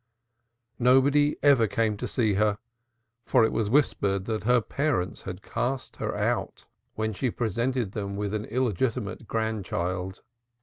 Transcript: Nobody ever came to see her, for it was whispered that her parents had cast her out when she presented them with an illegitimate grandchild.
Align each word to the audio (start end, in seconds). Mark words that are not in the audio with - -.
Nobody 0.79 1.35
ever 1.43 1.67
came 1.67 1.95
to 1.97 2.07
see 2.07 2.33
her, 2.33 2.57
for 3.27 3.43
it 3.45 3.51
was 3.51 3.69
whispered 3.69 4.25
that 4.25 4.45
her 4.45 4.59
parents 4.59 5.21
had 5.21 5.43
cast 5.43 5.97
her 5.97 6.15
out 6.17 6.65
when 6.95 7.13
she 7.13 7.29
presented 7.29 7.91
them 7.91 8.15
with 8.15 8.33
an 8.33 8.45
illegitimate 8.45 9.27
grandchild. 9.27 10.23